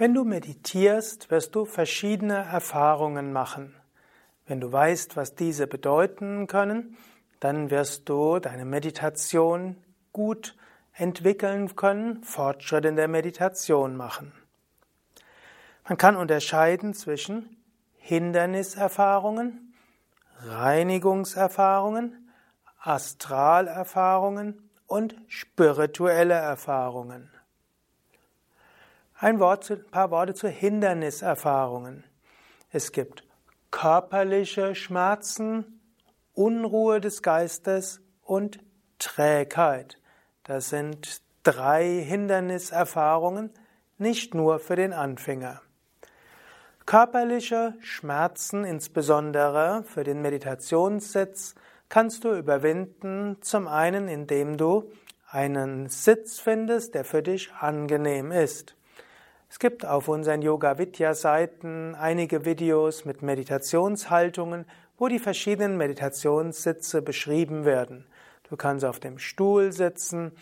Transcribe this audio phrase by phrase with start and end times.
[0.00, 3.74] Wenn du meditierst, wirst du verschiedene Erfahrungen machen.
[4.46, 6.96] Wenn du weißt, was diese bedeuten können,
[7.40, 9.76] dann wirst du deine Meditation
[10.12, 10.56] gut
[10.92, 14.32] entwickeln können, Fortschritt in der Meditation machen.
[15.88, 17.56] Man kann unterscheiden zwischen
[17.96, 19.74] Hinderniserfahrungen,
[20.44, 22.30] Reinigungserfahrungen,
[22.78, 27.32] Astralerfahrungen und spirituelle Erfahrungen.
[29.20, 32.04] Ein, Wort, ein paar Worte zu Hinderniserfahrungen.
[32.70, 33.24] Es gibt
[33.72, 35.80] körperliche Schmerzen,
[36.34, 38.60] Unruhe des Geistes und
[39.00, 39.98] Trägheit.
[40.44, 43.50] Das sind drei Hinderniserfahrungen,
[43.96, 45.62] nicht nur für den Anfänger.
[46.86, 51.56] Körperliche Schmerzen, insbesondere für den Meditationssitz,
[51.88, 54.92] kannst du überwinden, zum einen indem du
[55.28, 58.77] einen Sitz findest, der für dich angenehm ist.
[59.50, 64.66] Es gibt auf unseren Yoga Vidya Seiten einige Videos mit Meditationshaltungen,
[64.98, 68.06] wo die verschiedenen Meditationssitze beschrieben werden.
[68.48, 70.32] Du kannst auf dem Stuhl sitzen,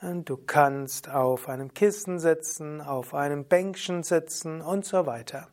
[0.00, 5.48] du kannst auf einem Kissen sitzen, auf einem Bänkchen sitzen und so weiter.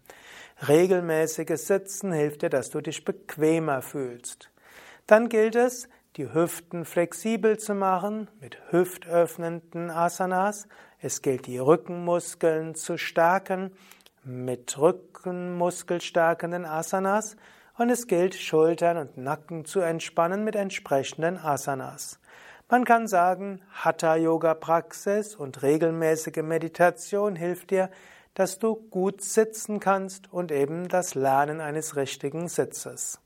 [0.67, 4.51] Regelmäßiges Sitzen hilft dir, dass du dich bequemer fühlst.
[5.07, 10.67] Dann gilt es, die Hüften flexibel zu machen mit hüftöffnenden Asanas,
[11.01, 13.71] es gilt, die Rückenmuskeln zu stärken
[14.23, 17.37] mit rückenmuskelstärkenden Asanas
[17.77, 22.19] und es gilt, Schultern und Nacken zu entspannen mit entsprechenden Asanas.
[22.67, 27.89] Man kann sagen, Hatha-Yoga-Praxis und regelmäßige Meditation hilft dir,
[28.33, 33.19] dass du gut sitzen kannst und eben das Lernen eines richtigen Sitzes.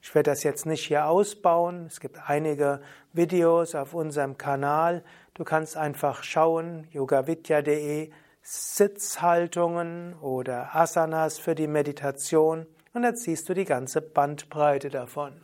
[0.00, 1.86] Ich werde das jetzt nicht hier ausbauen.
[1.86, 2.80] Es gibt einige
[3.12, 5.02] Videos auf unserem Kanal.
[5.38, 8.10] Du kannst einfach schauen, yogavidya.de,
[8.42, 15.40] Sitzhaltungen oder Asanas für die Meditation und dann siehst du die ganze Bandbreite davon.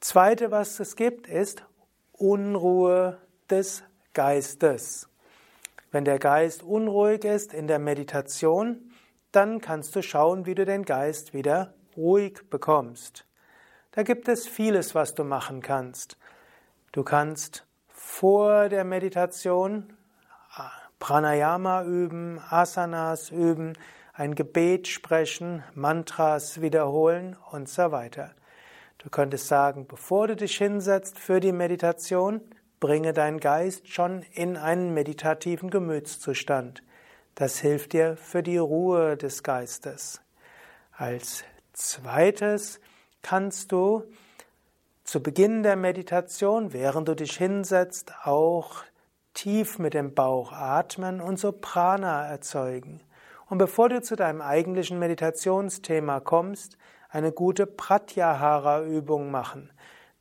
[0.00, 1.64] Zweite, was es gibt, ist
[2.12, 3.16] Unruhe
[3.48, 5.08] des Geistes.
[5.90, 8.92] Wenn der Geist unruhig ist in der Meditation,
[9.32, 13.24] dann kannst du schauen, wie du den Geist wieder ruhig bekommst.
[13.92, 16.18] Da gibt es vieles, was du machen kannst.
[16.92, 17.64] Du kannst
[18.18, 19.96] vor der Meditation
[20.98, 23.74] Pranayama üben, Asanas üben,
[24.12, 28.34] ein Gebet sprechen, Mantras wiederholen und so weiter.
[28.98, 32.40] Du könntest sagen, bevor du dich hinsetzt für die Meditation,
[32.80, 36.82] bringe deinen Geist schon in einen meditativen Gemütszustand.
[37.36, 40.20] Das hilft dir für die Ruhe des Geistes.
[40.90, 42.80] Als Zweites
[43.22, 44.02] kannst du
[45.08, 48.84] zu Beginn der Meditation, während du dich hinsetzt, auch
[49.32, 53.00] tief mit dem Bauch atmen und so Prana erzeugen.
[53.46, 56.76] Und bevor du zu deinem eigentlichen Meditationsthema kommst,
[57.08, 59.70] eine gute Pratyahara-Übung machen.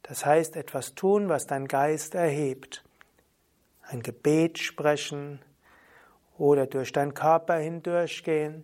[0.03, 2.85] Das heißt, etwas tun, was dein Geist erhebt.
[3.81, 5.41] Ein Gebet sprechen
[6.37, 8.63] oder durch deinen Körper hindurchgehen.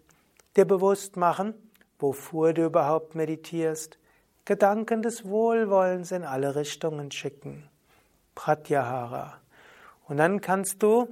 [0.55, 1.53] Dir bewusst machen,
[1.99, 3.99] wofür du überhaupt meditierst,
[4.45, 7.69] Gedanken des Wohlwollens in alle Richtungen schicken.
[8.35, 9.39] Pratyahara.
[10.05, 11.07] Und dann kannst du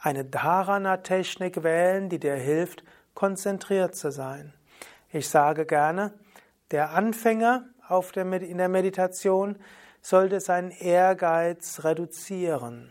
[0.00, 2.84] eine Dharana-Technik wählen, die dir hilft,
[3.14, 4.54] konzentriert zu sein.
[5.10, 6.12] Ich sage gerne,
[6.70, 9.58] der Anfänger auf der, in der Meditation
[10.00, 12.90] sollte seinen Ehrgeiz reduzieren,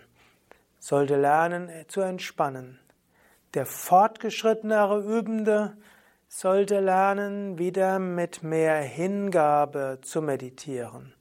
[0.80, 2.80] sollte lernen zu entspannen.
[3.54, 5.78] Der fortgeschrittenere Übende
[6.36, 11.14] sollte lernen, wieder mit mehr Hingabe zu meditieren.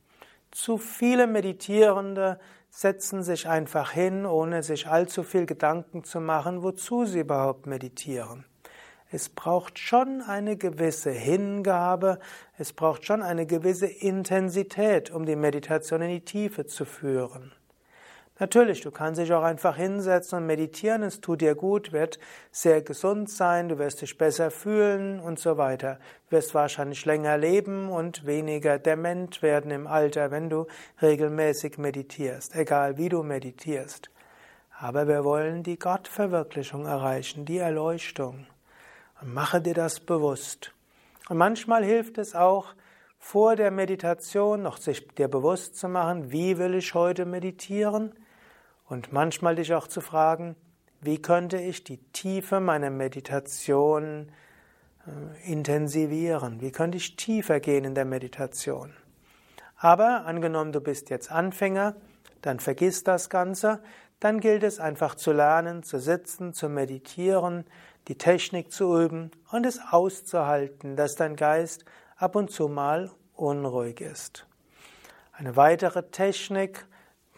[0.51, 7.05] Zu viele Meditierende setzen sich einfach hin, ohne sich allzu viel Gedanken zu machen, wozu
[7.05, 8.47] sie überhaupt meditieren.
[9.11, 12.19] Es braucht schon eine gewisse Hingabe,
[12.57, 17.53] es braucht schon eine gewisse Intensität, um die Meditation in die Tiefe zu führen.
[18.43, 22.19] Natürlich, du kannst dich auch einfach hinsetzen und meditieren, es tut dir gut, wird
[22.51, 26.01] sehr gesund sein, du wirst dich besser fühlen und so weiter.
[26.29, 30.67] Du wirst wahrscheinlich länger leben und weniger dement werden im Alter, wenn du
[31.01, 34.11] regelmäßig meditierst, egal wie du meditierst.
[34.77, 38.49] Aber wir wollen die Gottverwirklichung erreichen, die Erleuchtung.
[39.21, 40.73] Und mache dir das bewusst.
[41.29, 42.75] Und manchmal hilft es auch,
[43.21, 48.13] vor der Meditation noch sich dir bewusst zu machen, wie will ich heute meditieren?
[48.93, 50.55] Und manchmal dich auch zu fragen,
[51.01, 54.31] wie könnte ich die Tiefe meiner Meditation
[55.07, 56.61] äh, intensivieren?
[56.61, 58.93] Wie könnte ich tiefer gehen in der Meditation?
[59.79, 61.97] Aber angenommen, du bist jetzt Anfänger,
[62.43, 63.83] dann vergiss das Ganze,
[64.21, 67.65] dann gilt es einfach zu lernen, zu sitzen, zu meditieren,
[68.09, 71.87] die Technik zu üben und es auszuhalten, dass dein Geist
[72.19, 74.47] ab und zu mal unruhig ist.
[75.33, 76.85] Eine weitere Technik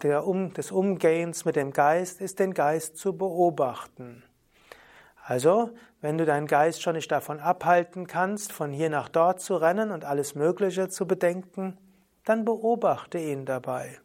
[0.02, 4.23] des Umgehens mit dem Geist ist, den Geist zu beobachten.
[5.23, 5.70] Also,
[6.02, 9.91] wenn du deinen Geist schon nicht davon abhalten kannst, von hier nach dort zu rennen
[9.91, 11.79] und alles Mögliche zu bedenken,
[12.25, 13.99] dann beobachte ihn dabei.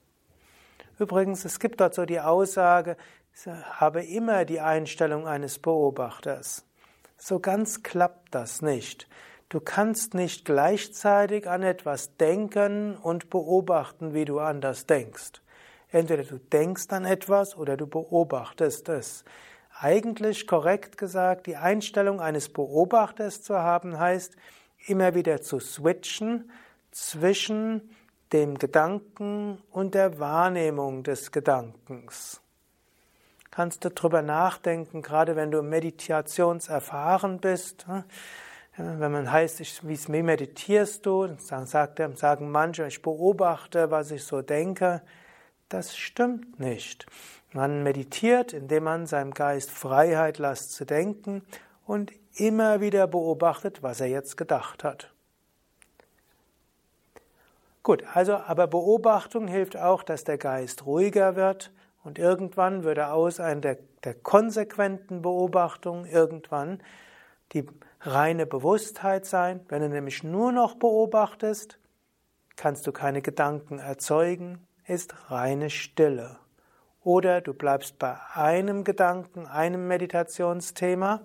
[0.97, 2.95] Übrigens, es gibt dort so die Aussage,
[3.45, 6.65] habe immer die Einstellung eines Beobachters.
[7.17, 9.07] So ganz klappt das nicht.
[9.49, 15.41] Du kannst nicht gleichzeitig an etwas denken und beobachten, wie du anders denkst.
[15.91, 19.23] Entweder du denkst an etwas oder du beobachtest es.
[19.79, 24.35] Eigentlich korrekt gesagt, die Einstellung eines Beobachters zu haben, heißt
[24.87, 26.51] immer wieder zu switchen
[26.91, 27.95] zwischen
[28.33, 32.41] dem Gedanken und der Wahrnehmung des Gedankens
[33.59, 37.85] kannst du drüber nachdenken, gerade wenn du meditationserfahren bist.
[37.87, 38.05] Hm?
[38.77, 44.23] Wenn man heißt, wie meditierst du, dann sagt er, sagen manche, ich beobachte, was ich
[44.23, 45.01] so denke.
[45.69, 47.05] Das stimmt nicht.
[47.53, 51.43] Man meditiert, indem man seinem Geist Freiheit lässt zu denken
[51.85, 55.13] und immer wieder beobachtet, was er jetzt gedacht hat.
[57.83, 61.71] Gut, also aber Beobachtung hilft auch, dass der Geist ruhiger wird
[62.03, 66.81] und irgendwann würde aus einer der, der konsequenten Beobachtung irgendwann
[67.53, 67.65] die
[68.01, 69.61] reine Bewusstheit sein.
[69.69, 71.79] Wenn du nämlich nur noch beobachtest,
[72.55, 76.37] kannst du keine Gedanken erzeugen, ist reine Stille.
[77.03, 81.21] Oder du bleibst bei einem Gedanken, einem Meditationsthema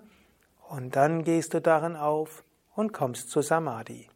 [0.69, 2.44] und dann gehst du darin auf
[2.75, 4.08] und kommst zu Samadhi.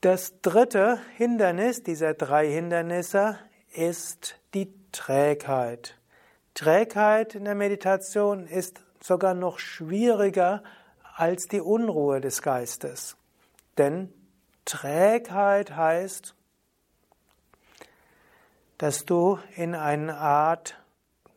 [0.00, 3.38] Das dritte Hindernis dieser drei Hindernisse
[3.72, 5.98] ist die Trägheit.
[6.52, 10.62] Trägheit in der Meditation ist sogar noch schwieriger
[11.14, 13.16] als die Unruhe des Geistes.
[13.78, 14.12] Denn
[14.64, 16.34] Trägheit heißt,
[18.78, 20.76] dass du in eine Art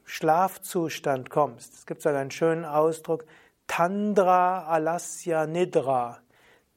[0.05, 1.73] Schlafzustand kommst.
[1.73, 3.25] Es gibt sogar einen schönen Ausdruck,
[3.67, 6.19] Tandra Alasya Nidra,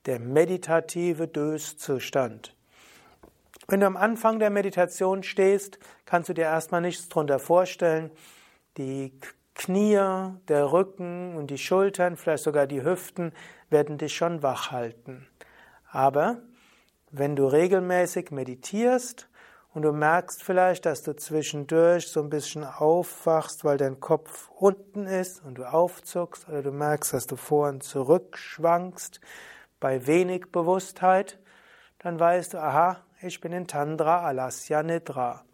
[0.06, 2.54] der meditative Döszustand.
[3.68, 8.10] Wenn du am Anfang der Meditation stehst, kannst du dir erstmal nichts darunter vorstellen.
[8.76, 9.12] Die
[9.54, 9.94] Knie,
[10.48, 13.32] der Rücken und die Schultern, vielleicht sogar die Hüften
[13.69, 15.29] werden dich schon wach halten.
[15.93, 16.38] Aber
[17.12, 19.29] wenn du regelmäßig meditierst
[19.72, 25.06] und du merkst vielleicht, dass du zwischendurch so ein bisschen aufwachst, weil dein Kopf unten
[25.06, 29.20] ist und du aufzuckst, oder du merkst, dass du vor und zurück schwankst
[29.79, 31.39] bei wenig Bewusstheit,
[31.98, 35.44] dann weißt du, aha, ich bin in Tandra Alasya Nidra.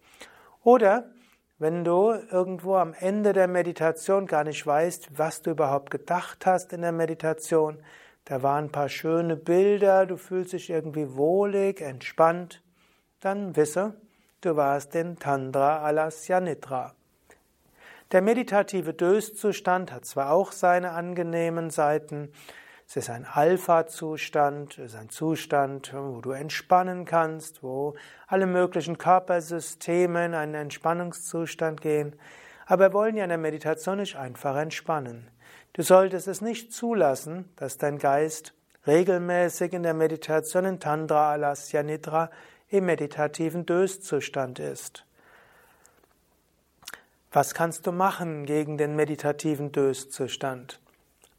[0.62, 1.10] Oder
[1.58, 6.72] wenn du irgendwo am Ende der Meditation gar nicht weißt, was du überhaupt gedacht hast
[6.72, 7.82] in der Meditation,
[8.24, 12.62] da waren ein paar schöne Bilder, du fühlst dich irgendwie wohlig, entspannt,
[13.20, 13.94] dann wisse,
[14.46, 16.94] du warst in Tandra Alasya Nidra.
[18.12, 22.30] Der meditative Döszustand hat zwar auch seine angenehmen Seiten,
[22.86, 27.96] es ist ein Alpha-Zustand, es ist ein Zustand, wo du entspannen kannst, wo
[28.28, 32.14] alle möglichen Körpersysteme in einen Entspannungszustand gehen.
[32.66, 35.28] Aber wir wollen ja in der Meditation nicht einfach entspannen.
[35.72, 38.54] Du solltest es nicht zulassen, dass dein Geist
[38.86, 42.30] regelmäßig in der Meditation in Tandra Alasya Nidra
[42.68, 45.04] im meditativen Döszustand ist.
[47.32, 50.80] Was kannst du machen gegen den meditativen Döszustand?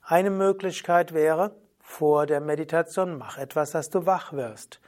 [0.03, 4.79] Eine Möglichkeit wäre, vor der Meditation mach etwas, dass du wach wirst.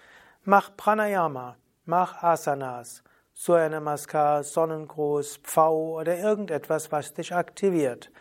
[0.44, 1.56] Mach Pranayama,
[1.86, 3.04] mach Asanas,
[3.34, 8.12] Surya Namaskar, Sonnengruß, Pfau oder irgendetwas, was dich aktiviert.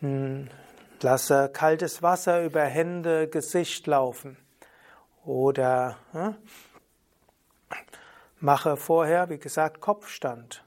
[0.00, 0.48] Hm,
[1.02, 4.36] lasse kaltes Wasser über Hände, Gesicht laufen.
[5.24, 6.36] Oder hm,
[8.40, 10.64] mache vorher, wie gesagt, Kopfstand.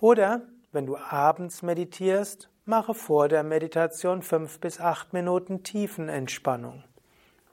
[0.00, 0.42] Oder
[0.72, 6.84] wenn du abends meditierst, mache vor der Meditation fünf bis acht Minuten Tiefenentspannung.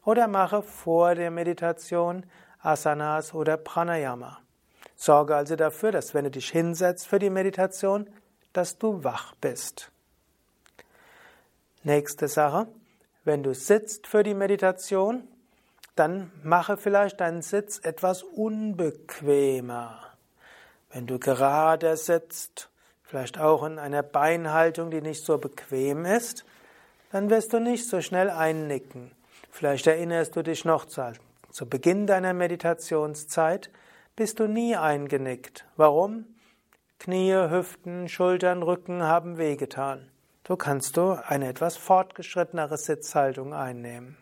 [0.05, 2.25] Oder mache vor der Meditation
[2.59, 4.39] Asanas oder Pranayama.
[4.95, 8.09] Sorge also dafür, dass wenn du dich hinsetzt für die Meditation,
[8.53, 9.91] dass du wach bist.
[11.83, 12.67] Nächste Sache,
[13.23, 15.27] wenn du sitzt für die Meditation,
[15.99, 20.03] dann mache vielleicht deinen Sitz etwas unbequemer.
[20.91, 22.69] Wenn du gerade sitzt,
[23.03, 26.45] vielleicht auch in einer Beinhaltung, die nicht so bequem ist,
[27.11, 29.11] dann wirst du nicht so schnell einnicken.
[29.51, 33.71] Vielleicht erinnerst du dich noch zu, Beginn deiner Meditationszeit,
[34.15, 35.65] bist du nie eingenickt.
[35.75, 36.25] Warum?
[36.99, 40.09] Knie, Hüften, Schultern, Rücken haben wehgetan.
[40.43, 44.17] Du kannst du eine etwas fortgeschrittenere Sitzhaltung einnehmen.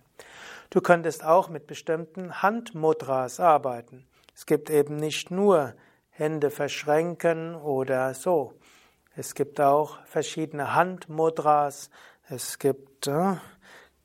[0.76, 4.06] Du könntest auch mit bestimmten Handmudras arbeiten.
[4.36, 5.74] Es gibt eben nicht nur
[6.10, 8.56] Hände verschränken oder so.
[9.16, 11.90] Es gibt auch verschiedene Handmudras.
[12.28, 13.36] Es gibt äh,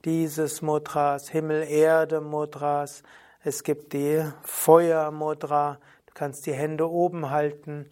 [0.04, 3.02] dieses Mudras, Himmel-Erde-Mudras.
[3.42, 7.90] Es gibt die Feuermudra, du kannst die Hände oben halten.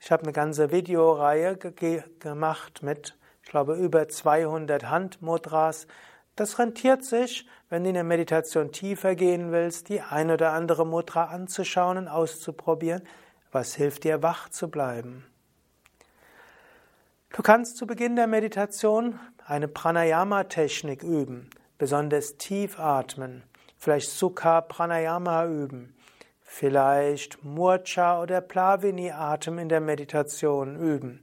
[0.00, 5.86] Ich habe eine ganze Videoreihe ge gemacht mit, ich glaube, über 200 Handmudras.
[6.36, 10.86] Das rentiert sich, wenn du in der Meditation tiefer gehen willst, die ein oder andere
[10.86, 13.02] Mudra anzuschauen und auszuprobieren.
[13.50, 15.24] Was hilft dir, wach zu bleiben?
[17.30, 23.42] Du kannst zu Beginn der Meditation eine Pranayama-Technik üben, besonders tief atmen
[23.86, 25.94] vielleicht Sukha Pranayama üben,
[26.42, 31.22] vielleicht Murcha oder Plavini-Atem in der Meditation üben,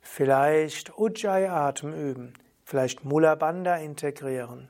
[0.00, 2.32] vielleicht Ujjayi-Atem üben,
[2.64, 4.68] vielleicht Mula Bandha integrieren.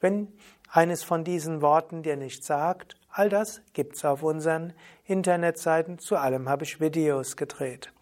[0.00, 0.32] Wenn
[0.70, 4.72] eines von diesen Worten dir nicht sagt, all das gibt's auf unseren
[5.04, 7.92] Internetseiten, zu allem habe ich Videos gedreht.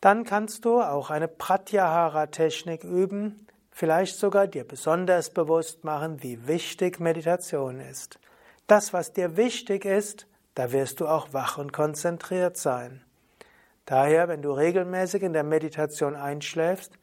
[0.00, 7.00] Dann kannst du auch eine Pratyahara-Technik üben, vielleicht sogar dir besonders bewusst machen, wie wichtig
[7.00, 8.20] Meditation ist.
[8.68, 13.02] Das, was dir wichtig ist, da wirst du auch wach und konzentriert sein.
[13.86, 16.97] Daher, wenn du regelmäßig in der Meditation einschläfst,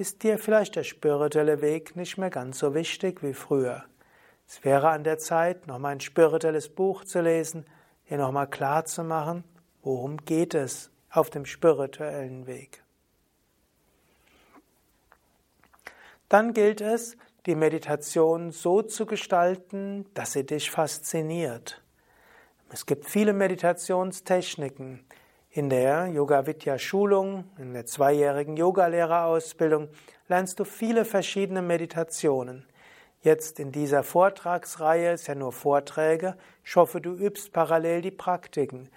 [0.00, 3.84] ist dir vielleicht der spirituelle Weg nicht mehr ganz so wichtig wie früher.
[4.48, 7.66] Es wäre an der Zeit, nochmal ein spirituelles Buch zu lesen,
[8.08, 9.44] dir nochmal klar zu machen,
[9.82, 12.82] worum geht es auf dem spirituellen Weg.
[16.30, 21.82] Dann gilt es, die Meditation so zu gestalten, dass sie dich fasziniert.
[22.70, 25.04] Es gibt viele Meditationstechniken.
[25.52, 29.88] In der Yoga Vidya Schulung, in der zweijährigen Yogalehrerausbildung
[30.28, 32.64] lernst du viele verschiedene Meditationen.
[33.22, 36.36] Jetzt in dieser Vortragsreihe ist ja nur Vorträge.
[36.64, 38.90] Ich hoffe, du übst parallel die Praktiken.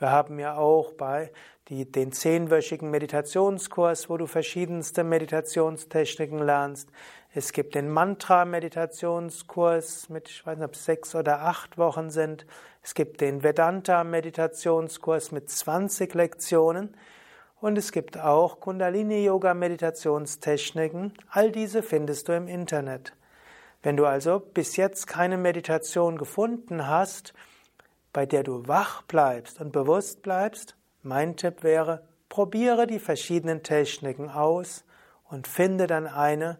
[0.00, 1.30] Wir haben ja auch bei
[1.68, 6.88] die, den zehnwöchigen Meditationskurs, wo du verschiedenste Meditationstechniken lernst.
[7.32, 12.44] Es gibt den Mantra-Meditationskurs mit, ich weiß nicht, ob es sechs oder acht Wochen sind.
[12.82, 16.96] Es gibt den Vedanta-Meditationskurs mit 20 Lektionen.
[17.60, 21.14] Und es gibt auch Kundalini-Yoga-Meditationstechniken.
[21.30, 23.14] All diese findest du im Internet.
[23.82, 27.32] Wenn du also bis jetzt keine Meditation gefunden hast,
[28.12, 34.28] bei der du wach bleibst und bewusst bleibst, mein Tipp wäre, probiere die verschiedenen Techniken
[34.28, 34.84] aus
[35.28, 36.58] und finde dann eine,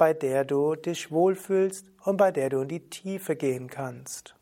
[0.00, 4.34] bei der du dich wohlfühlst und bei der du in die Tiefe gehen kannst.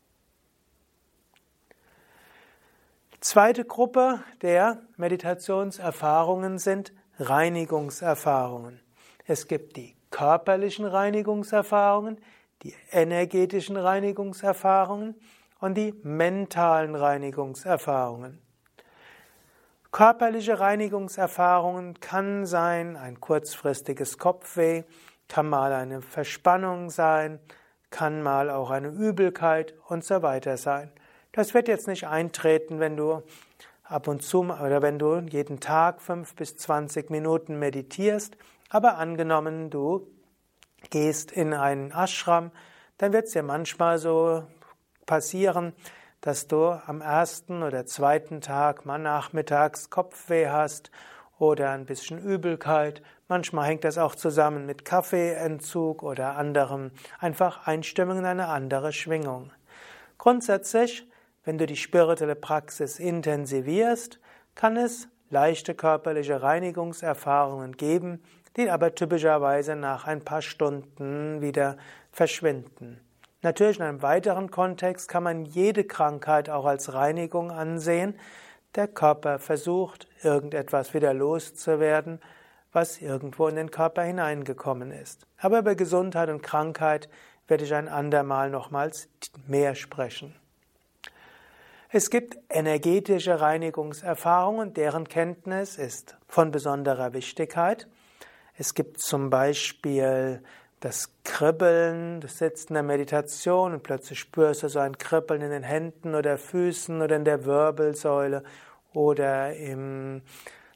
[3.19, 8.79] Zweite Gruppe der Meditationserfahrungen sind Reinigungserfahrungen.
[9.25, 12.21] Es gibt die körperlichen Reinigungserfahrungen,
[12.63, 15.15] die energetischen Reinigungserfahrungen
[15.59, 18.41] und die mentalen Reinigungserfahrungen.
[19.91, 24.85] Körperliche Reinigungserfahrungen kann sein ein kurzfristiges Kopfweh,
[25.29, 27.39] kann mal eine Verspannung sein,
[27.91, 30.91] kann mal auch eine Übelkeit und so weiter sein.
[31.31, 33.23] Das wird jetzt nicht eintreten, wenn du
[33.83, 38.35] ab und zu oder wenn du jeden Tag fünf bis zwanzig Minuten meditierst,
[38.69, 40.07] aber angenommen, du
[40.89, 42.51] gehst in einen Ashram,
[42.97, 44.43] dann wird es dir manchmal so
[45.05, 45.73] passieren,
[46.21, 50.91] dass du am ersten oder zweiten Tag mal nachmittags Kopfweh hast
[51.37, 53.01] oder ein bisschen Übelkeit.
[53.31, 59.51] Manchmal hängt das auch zusammen mit Kaffeeentzug oder anderem, einfach Einstimmung in eine andere Schwingung.
[60.17, 61.07] Grundsätzlich,
[61.43, 64.19] wenn du die spirituelle Praxis intensivierst,
[64.55, 68.23] kann es leichte körperliche Reinigungserfahrungen geben,
[68.57, 71.77] die aber typischerweise nach ein paar Stunden wieder
[72.11, 72.99] verschwinden.
[73.43, 78.15] Natürlich in einem weiteren Kontext kann man jede Krankheit auch als Reinigung ansehen.
[78.73, 82.19] Der Körper versucht, irgendetwas wieder loszuwerden,
[82.71, 85.25] was irgendwo in den Körper hineingekommen ist.
[85.37, 87.09] Aber über Gesundheit und Krankheit
[87.47, 89.09] werde ich ein andermal nochmals
[89.47, 90.35] mehr sprechen.
[91.91, 97.87] Es gibt energetische Reinigungserfahrungen, deren Kenntnis ist von besonderer Wichtigkeit.
[98.55, 100.43] Es gibt zum Beispiel
[100.81, 105.49] das Kribbeln, du sitzt in der Meditation und plötzlich spürst du so ein Kribbeln in
[105.49, 108.43] den Händen oder Füßen oder in der Wirbelsäule
[108.93, 110.21] oder in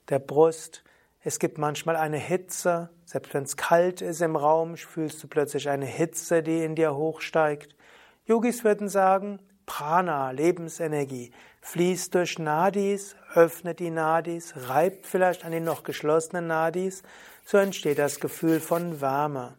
[0.09, 0.83] der Brust.
[1.25, 5.70] Es gibt manchmal eine Hitze, selbst wenn es kalt ist im Raum, fühlst du plötzlich
[5.70, 7.77] eine Hitze, die in dir hochsteigt.
[8.25, 15.63] Yogis würden sagen, Prana, Lebensenergie, fließt durch Nadis, öffnet die Nadis, reibt vielleicht an den
[15.63, 17.03] noch geschlossenen Nadis,
[17.46, 19.58] so entsteht das Gefühl von Wärme.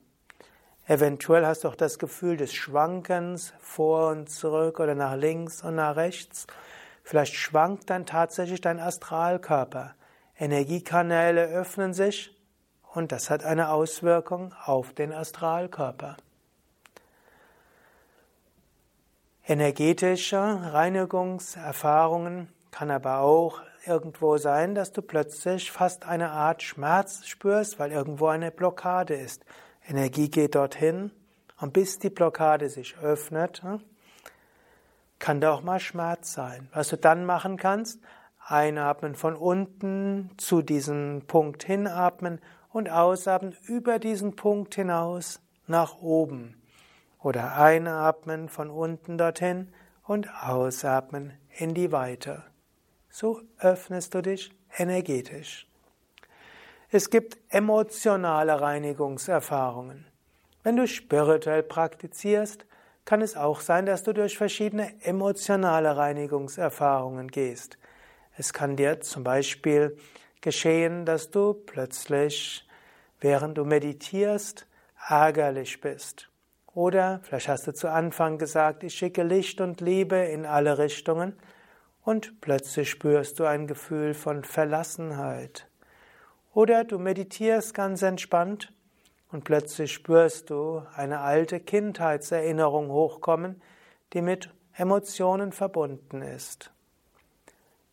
[0.87, 5.77] Eventuell hast du auch das Gefühl des Schwankens vor und zurück oder nach links und
[5.77, 6.47] nach rechts.
[7.03, 9.95] Vielleicht schwankt dann tatsächlich dein Astralkörper.
[10.39, 12.37] Energiekanäle öffnen sich
[12.93, 16.17] und das hat eine Auswirkung auf den Astralkörper.
[19.47, 27.79] Energetische Reinigungserfahrungen kann aber auch irgendwo sein, dass du plötzlich fast eine Art Schmerz spürst,
[27.79, 29.45] weil irgendwo eine Blockade ist.
[29.87, 31.11] Energie geht dorthin
[31.61, 33.81] und bis die Blockade sich öffnet, hm,
[35.19, 36.69] kann da auch mal Schmerz sein.
[36.73, 38.01] Was du dann machen kannst,
[38.47, 46.61] einatmen von unten zu diesem Punkt hinatmen und ausatmen über diesen Punkt hinaus nach oben.
[47.23, 49.73] Oder einatmen von unten dorthin
[50.03, 52.43] und ausatmen in die Weite.
[53.09, 55.67] So öffnest du dich energetisch.
[56.91, 60.07] Es gibt emotionale Reinigungserfahrungen.
[60.63, 62.67] Wenn du spirituell praktizierst,
[63.05, 67.79] kann es auch sein, dass du durch verschiedene emotionale Reinigungserfahrungen gehst.
[68.37, 69.97] Es kann dir zum Beispiel
[70.41, 72.67] geschehen, dass du plötzlich,
[73.21, 74.67] während du meditierst,
[75.09, 76.31] ärgerlich bist.
[76.75, 81.39] Oder vielleicht hast du zu Anfang gesagt, ich schicke Licht und Liebe in alle Richtungen
[82.03, 85.69] und plötzlich spürst du ein Gefühl von Verlassenheit.
[86.53, 88.73] Oder du meditierst ganz entspannt
[89.31, 93.63] und plötzlich spürst du eine alte Kindheitserinnerung hochkommen,
[94.13, 96.73] die mit Emotionen verbunden ist.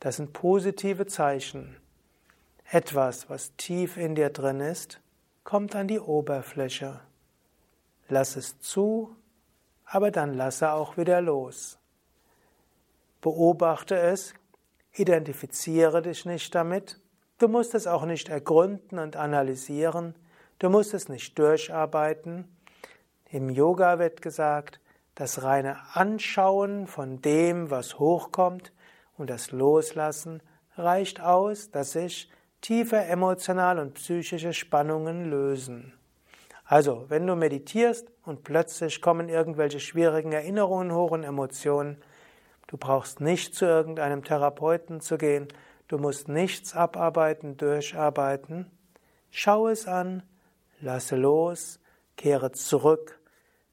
[0.02, 1.78] Das sind positive Zeichen.
[2.70, 5.00] Etwas, was tief in dir drin ist,
[5.44, 7.00] kommt an die Oberfläche.
[8.10, 9.16] Lass es zu,
[9.86, 11.78] aber dann lasse auch wieder los.
[13.22, 14.34] Beobachte es,
[14.92, 17.00] identifiziere dich nicht damit,
[17.42, 20.14] Du musst es auch nicht ergründen und analysieren.
[20.60, 22.48] Du musst es nicht durcharbeiten.
[23.32, 24.80] Im Yoga wird gesagt,
[25.16, 28.74] das reine Anschauen von dem, was hochkommt
[29.22, 30.42] und das Loslassen
[30.76, 32.30] reicht aus, dass sich
[32.60, 35.94] tiefe emotionale und psychische Spannungen lösen.
[36.66, 41.98] Also, wenn du meditierst und plötzlich kommen irgendwelche schwierigen Erinnerungen hoch und Emotionen,
[42.68, 45.48] du brauchst nicht zu irgendeinem Therapeuten zu gehen,
[45.92, 48.72] Du musst nichts abarbeiten, durcharbeiten.
[49.30, 50.24] Schau es an,
[50.80, 51.82] lasse los,
[52.16, 53.20] kehre zurück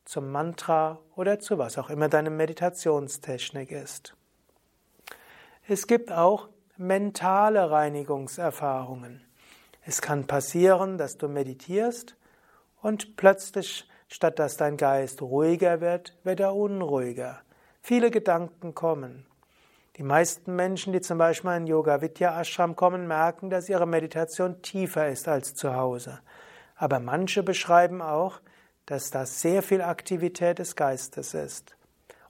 [0.04, 4.16] zum Mantra oder zu was auch immer deine Meditationstechnik ist.
[5.70, 9.20] Es gibt auch mentale Reinigungserfahrungen.
[9.84, 12.16] Es kann passieren, dass du meditierst
[12.80, 17.42] und plötzlich, statt dass dein Geist ruhiger wird, wird er unruhiger.
[17.82, 19.26] Viele Gedanken kommen.
[19.98, 24.62] Die meisten Menschen, die zum Beispiel in Yoga Vidya Ashram kommen, merken, dass ihre Meditation
[24.62, 26.20] tiefer ist als zu Hause.
[26.76, 28.40] Aber manche beschreiben auch,
[28.86, 31.76] dass das sehr viel Aktivität des Geistes ist.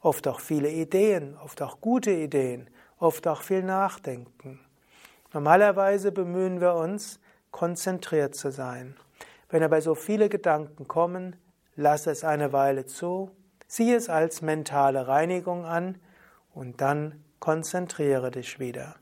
[0.01, 4.61] Oft auch viele Ideen, oft auch gute Ideen, oft auch viel Nachdenken.
[5.33, 8.97] Normalerweise bemühen wir uns, konzentriert zu sein.
[9.51, 11.37] Wenn aber so viele Gedanken kommen,
[11.77, 13.31] lass es eine Weile zu,
[13.67, 15.99] sieh es als mentale Reinigung an
[16.55, 18.97] und dann konzentriere dich wieder.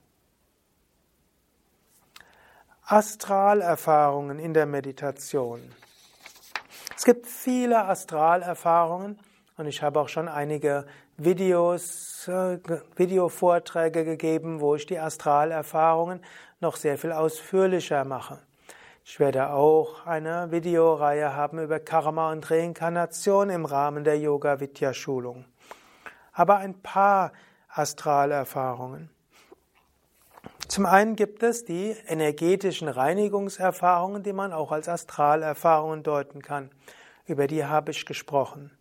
[2.82, 5.60] Astralerfahrungen in der Meditation.
[6.96, 9.18] Es gibt viele Astralerfahrungen
[9.56, 10.86] und ich habe auch schon einige
[11.18, 12.58] Videos, äh,
[12.94, 16.20] Videovorträge gegeben, wo ich die Astralerfahrungen
[16.60, 18.38] noch sehr viel ausführlicher mache.
[19.02, 24.92] Ich werde auch eine Videoreihe haben über Karma und Reinkarnation im Rahmen der Yoga Vidya
[24.92, 25.46] Schulung.
[26.32, 27.32] Aber ein paar
[27.68, 29.08] Astralerfahrungen.
[30.68, 36.70] Zum einen gibt es die energetischen Reinigungserfahrungen, die man auch als Astralerfahrungen deuten kann.
[37.24, 38.75] Über die habe ich gesprochen.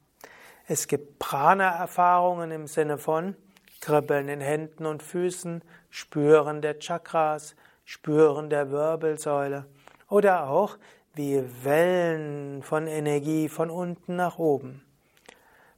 [0.68, 3.36] Es gibt Prana-Erfahrungen im Sinne von
[3.82, 9.68] Kribbeln in Händen und Füßen, Spüren der Chakras, Spüren der Wirbelsäule
[10.10, 10.78] oder auch
[11.14, 14.84] wie Wellen von Energie von unten nach oben.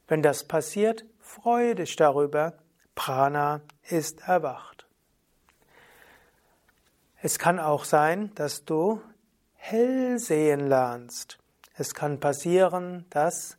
[0.06, 2.54] Wenn das passiert, freue dich darüber.
[2.94, 4.86] Prana ist erwacht.
[7.20, 9.02] Es kann auch sein, dass du
[9.54, 11.38] hell sehen lernst.
[11.74, 13.58] Es kann passieren, dass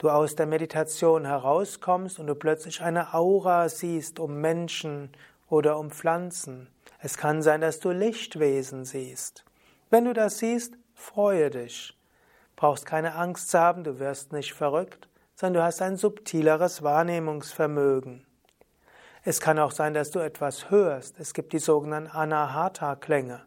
[0.00, 5.10] du aus der Meditation herauskommst und du plötzlich eine Aura siehst um Menschen
[5.48, 6.68] oder um Pflanzen.
[7.00, 9.44] Es kann sein, dass du Lichtwesen siehst.
[9.90, 11.98] Wenn du das siehst, freue dich.
[12.56, 18.24] Brauchst keine Angst zu haben, du wirst nicht verrückt, sondern du hast ein subtileres Wahrnehmungsvermögen.
[19.22, 21.20] Es kann auch sein, dass du etwas hörst.
[21.20, 23.42] Es gibt die sogenannten Anahata-Klänge.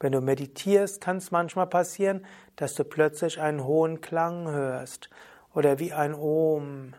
[0.00, 2.24] Wenn du meditierst, kann es manchmal passieren,
[2.56, 5.10] dass du plötzlich einen hohen Klang hörst
[5.54, 6.94] oder wie ein Om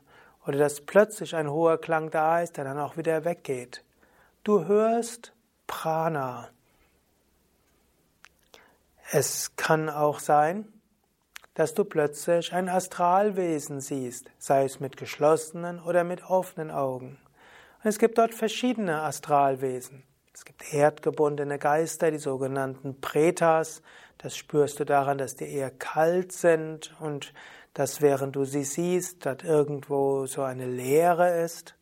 [0.45, 3.83] oder dass plötzlich ein hoher Klang da ist, der dann auch wieder weggeht.
[4.43, 5.33] Du hörst
[5.67, 6.49] Prana.
[9.11, 10.67] Es kann auch sein,
[11.55, 17.17] dass du plötzlich ein Astralwesen siehst, sei es mit geschlossenen oder mit offenen Augen.
[17.83, 20.03] Und es gibt dort verschiedene Astralwesen.
[20.33, 23.81] Es gibt erdgebundene Geister, die sogenannten Pretas.
[24.17, 27.31] Das spürst du daran, dass die eher kalt sind und
[27.75, 31.75] dass während du sie siehst, dort irgendwo so eine Leere ist.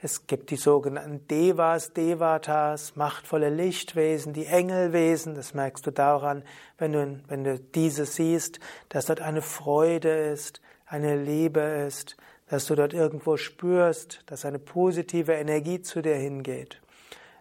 [0.00, 5.34] Es gibt die sogenannten Devas, Devatas, machtvolle Lichtwesen, die Engelwesen.
[5.34, 6.42] Das merkst du daran,
[6.78, 12.16] wenn du, wenn du diese siehst, dass dort eine Freude ist, eine Liebe ist,
[12.48, 16.80] dass du dort irgendwo spürst, dass eine positive Energie zu dir hingeht.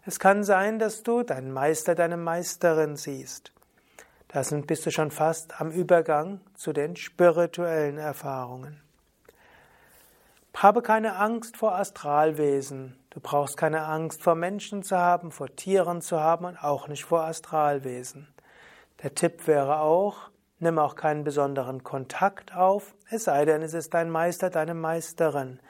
[0.06, 3.54] Es kann sein, dass du deinen Meister, deine Meisterin siehst.
[4.30, 8.82] Da bist du schon fast am Übergang zu den spirituellen Erfahrungen.
[10.56, 12.98] Habe keine Angst vor Astralwesen.
[13.10, 17.06] Du brauchst keine Angst vor Menschen zu haben, vor Tieren zu haben und auch nicht
[17.06, 18.28] vor Astralwesen.
[19.04, 20.30] Der Tipp wäre auch,
[20.62, 25.62] Nimm auch keinen besonderen Kontakt auf, es sei denn, es ist dein Meister, deine Meisterin,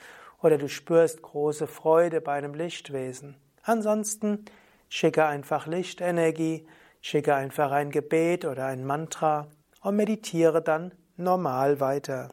[0.41, 3.35] oder du spürst große Freude bei einem Lichtwesen.
[3.61, 4.45] Ansonsten
[4.89, 6.65] schicke einfach Lichtenergie,
[7.01, 9.47] schicke einfach ein Gebet oder ein Mantra
[9.81, 12.29] und meditiere dann normal weiter.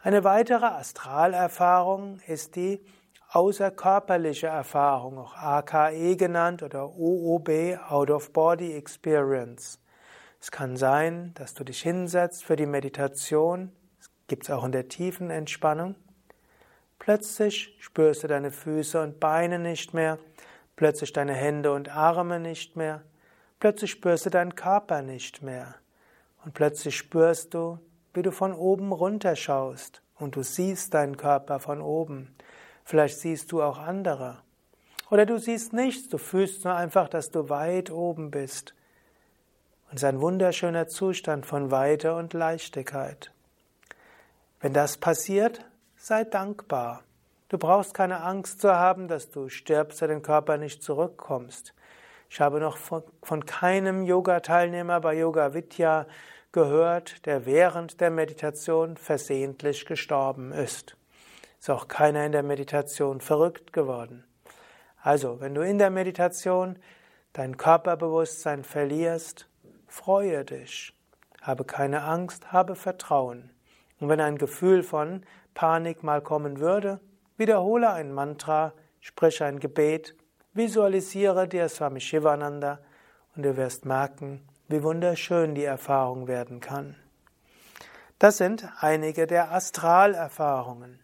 [0.00, 2.80] Eine weitere Astralerfahrung ist die
[3.30, 9.78] außerkörperliche Erfahrung, auch AKE genannt oder OOB, Out of Body Experience.
[10.40, 13.72] Es kann sein, dass du dich hinsetzt für die Meditation,
[14.28, 15.96] gibt es auch in der tiefen Entspannung.
[16.98, 20.18] Plötzlich spürst du deine Füße und Beine nicht mehr,
[20.78, 23.02] plötzlich deine Hände und Arme nicht mehr,
[23.58, 25.74] plötzlich spürst du deinen Körper nicht mehr
[26.44, 27.80] und plötzlich spürst du,
[28.14, 32.32] wie du von oben runter schaust und du siehst deinen Körper von oben.
[32.84, 34.38] Vielleicht siehst du auch andere.
[35.10, 38.72] Oder du siehst nichts, du fühlst nur einfach, dass du weit oben bist.
[39.90, 43.32] Und es ist ein wunderschöner Zustand von Weite und Leichtigkeit.
[44.60, 45.64] Wenn das passiert,
[45.96, 47.02] sei dankbar.
[47.48, 51.74] Du brauchst keine Angst zu haben, dass du stirbst oder den Körper nicht zurückkommst.
[52.28, 56.06] Ich habe noch von, von keinem Yoga-Teilnehmer bei Yoga Vidya
[56.52, 60.96] gehört, der während der Meditation versehentlich gestorben ist.
[61.58, 64.24] Ist auch keiner in der Meditation verrückt geworden.
[65.00, 66.78] Also, wenn du in der Meditation
[67.32, 69.48] dein Körperbewusstsein verlierst,
[69.86, 70.92] freue dich.
[71.40, 73.50] Habe keine Angst, habe Vertrauen.
[74.00, 77.00] Und wenn ein Gefühl von Panik mal kommen würde,
[77.38, 80.14] wiederhole ein Mantra, sprich ein Gebet,
[80.52, 82.80] visualisiere dir Swami Shivananda
[83.34, 86.96] und du wirst merken, wie wunderschön die Erfahrung werden kann.
[88.18, 90.98] Das sind einige der Astralerfahrungen.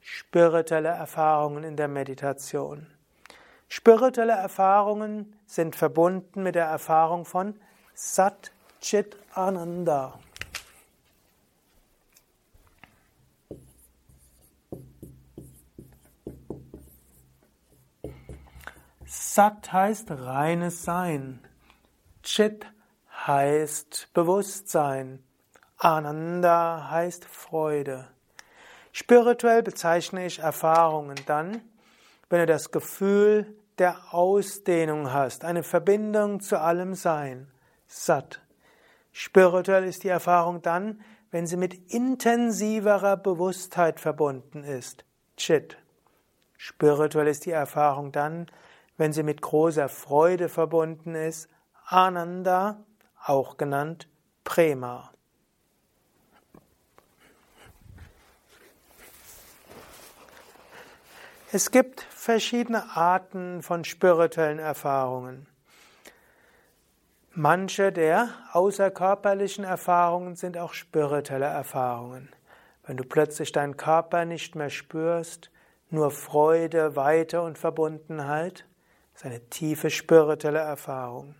[0.00, 2.86] Spirituelle Erfahrungen in der Meditation.
[3.68, 7.58] Spirituelle Erfahrungen sind verbunden mit der Erfahrung von
[7.94, 10.18] Sat Chit Ananda.
[19.10, 21.40] Sat heißt reines Sein.
[22.22, 22.66] Chit
[23.26, 25.24] heißt Bewusstsein.
[25.78, 28.06] Ananda heißt Freude.
[28.92, 31.62] Spirituell bezeichne ich Erfahrungen dann,
[32.28, 37.50] wenn du das Gefühl der Ausdehnung hast, eine Verbindung zu allem Sein,
[37.86, 38.42] satt.
[39.12, 45.06] Spirituell ist die Erfahrung dann, wenn sie mit intensiverer Bewusstheit verbunden ist,
[45.38, 45.78] Chit.
[46.58, 48.50] Spirituell ist die Erfahrung dann,
[48.98, 51.48] wenn sie mit großer Freude verbunden ist,
[51.86, 52.84] Ananda,
[53.24, 54.08] auch genannt
[54.44, 55.10] Prema.
[61.50, 65.46] Es gibt verschiedene Arten von spirituellen Erfahrungen.
[67.32, 72.28] Manche der außerkörperlichen Erfahrungen sind auch spirituelle Erfahrungen.
[72.84, 75.50] Wenn du plötzlich deinen Körper nicht mehr spürst,
[75.88, 78.66] nur Freude, Weite und Verbundenheit,
[79.18, 81.34] ist eine tiefe spirituelle Erfahrung.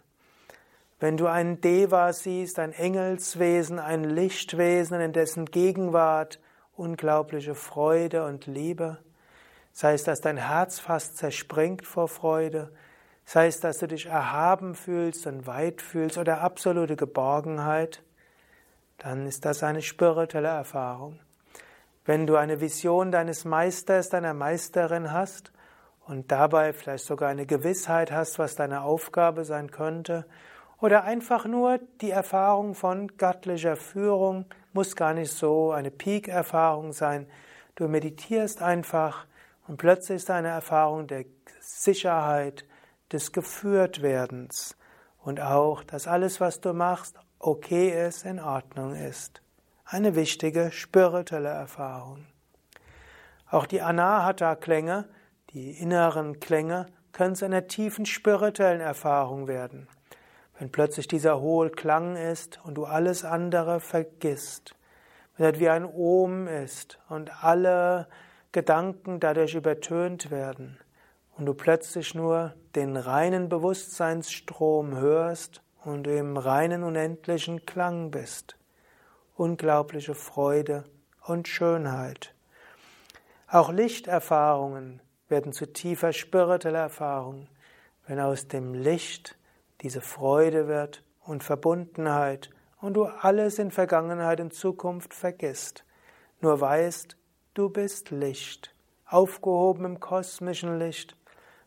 [0.99, 6.41] Wenn du einen Deva siehst, ein Engelswesen, ein Lichtwesen, in dessen Gegenwart
[6.75, 8.99] unglaubliche Freude und Libe,
[9.71, 12.73] sei es, dass dein Herz fast zerspringt vor Freude,
[13.25, 18.03] sei es, dass du dich erhaben fühlst und weit fühlst oder absolute Geborgenheit,
[18.97, 21.21] dann ist das eine spirituelle Erfahrung.
[22.05, 25.53] Wenn du eine Vision deines Meisters, deiner Meisterin hast
[26.09, 30.27] und dabei vielleicht sogar eine Gewissheit hast, was deine Aufgabe sein könnte,
[30.81, 37.27] oder einfach nur die Erfahrung von göttlicher Führung, muss gar nicht so eine Peak-Erfahrung sein.
[37.75, 39.27] Du meditierst einfach
[39.66, 41.25] und plötzlich ist eine Erfahrung der
[41.61, 42.64] Sicherheit,
[43.12, 44.77] des Geführtwerdens
[45.23, 49.42] und auch, dass alles, was du machst, okay ist, in Ordnung ist.
[49.85, 52.27] Eine wichtige spirituelle Erfahrung.
[53.51, 55.09] Auch die Anahata-Klänge,
[55.51, 59.89] die inneren Klänge, können zu einer tiefen spirituellen Erfahrung werden.
[60.59, 64.75] Wenn plötzlich dieser hohe Klang ist und du alles andere vergisst,
[65.37, 68.09] wenn er wie ein Ohm ist und alle
[68.53, 70.79] Gedanken dadurch übertönt werden
[71.37, 78.57] und du plötzlich nur den reinen Bewusstseinsstrom hörst und im reinen unendlichen Klang bist.
[79.37, 80.85] Unglaubliche Freude
[81.25, 82.35] und Schönheit.
[83.47, 87.49] Auch Lichterfahrungen werden zu tiefer spiritueller Erfahrung,
[88.07, 89.38] wenn aus dem Licht
[89.83, 95.85] diese Freude wird und Verbundenheit und du alles in Vergangenheit und Zukunft vergisst,
[96.41, 97.19] nur weißt,
[97.59, 98.73] Du bist Licht,
[99.05, 101.17] aufgehoben im kosmischen Licht,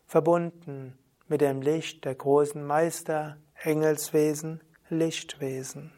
[0.06, 0.98] verbunden
[1.28, 5.92] mit dem Licht der großen Meister, Engelswesen, Lichtwesen.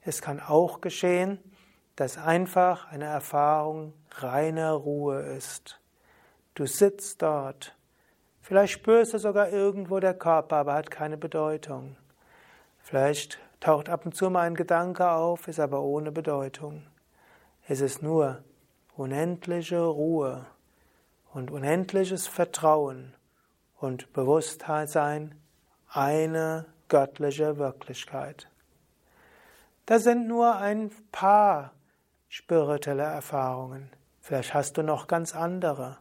[0.00, 1.38] Es kann auch geschehen,
[1.94, 5.78] dass einfach eine Erfahrung reiner Ruhe ist.
[6.56, 7.76] Du sitzt dort.
[8.40, 11.96] Vielleicht spürst du sogar irgendwo der Körper, aber hat keine Bedeutung.
[12.78, 16.86] Vielleicht taucht ab und zu mal ein Gedanke auf, ist aber ohne Bedeutung.
[17.68, 18.42] Es ist nur
[18.96, 20.46] unendliche Ruhe
[21.34, 23.12] und unendliches Vertrauen
[23.78, 25.34] und Bewusstheit sein,
[25.90, 28.48] eine göttliche Wirklichkeit.
[29.84, 31.74] Das sind nur ein paar
[32.30, 33.90] spirituelle Erfahrungen.
[34.22, 35.98] Vielleicht hast du noch ganz andere.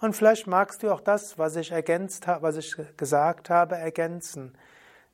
[0.00, 4.56] Und vielleicht magst du auch das, was ich ergänzt habe, was ich gesagt habe, ergänzen.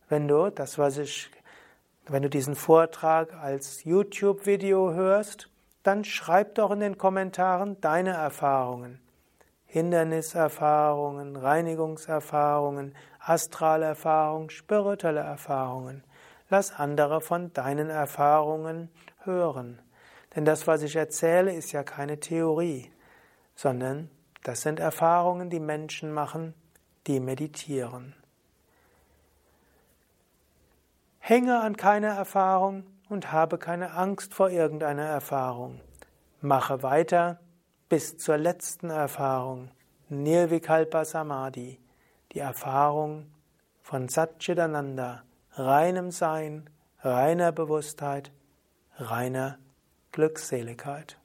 [0.08, 1.30] Wenn du das, was ich,
[2.06, 5.48] wenn du diesen Vortrag als YouTube-Video hörst,
[5.84, 9.00] dann schreib doch in den Kommentaren deine Erfahrungen.
[9.66, 16.04] Hinderniserfahrungen, Reinigungserfahrungen, astrale Erfahrungen, spirituelle Erfahrungen.
[16.50, 18.90] Lass andere von deinen Erfahrungen
[19.20, 19.80] hören.
[20.34, 22.92] Denn das, was ich erzähle, ist ja keine Theorie,
[23.54, 24.10] sondern
[24.42, 26.54] das sind Erfahrungen, die Menschen machen,
[27.06, 28.14] die meditieren.
[31.18, 35.80] Hänge an keiner Erfahrung, und habe keine Angst vor irgendeiner Erfahrung.
[36.40, 37.38] Mache weiter
[37.90, 39.70] bis zur letzten Erfahrung,
[40.08, 41.78] Nirvikalpa Samadhi,
[42.32, 43.30] die Erfahrung
[43.82, 48.32] von Satchitananda, reinem Sein, reiner Bewusstheit,
[48.96, 49.58] reiner
[50.10, 51.18] Glückseligkeit.